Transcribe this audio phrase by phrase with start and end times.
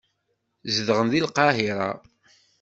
[0.75, 1.89] Zedɣen deg Lqahira.